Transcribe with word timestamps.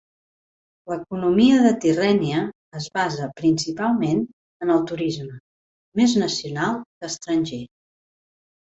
L'economia 0.91 1.59
de 1.65 1.73
Tirrènia 1.83 2.39
es 2.81 2.89
basa 2.99 3.29
principalment 3.43 4.25
en 4.67 4.75
el 4.79 4.83
turisme, 4.95 5.39
més 6.03 6.19
nacional 6.27 6.85
que 6.89 7.15
estranger. 7.15 7.65